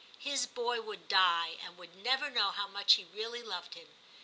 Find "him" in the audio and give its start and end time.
3.75-3.87